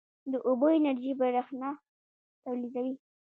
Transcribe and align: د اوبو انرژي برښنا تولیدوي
د 0.31 0.33
اوبو 0.47 0.67
انرژي 0.77 1.11
برښنا 1.19 1.69
تولیدوي 2.43 2.95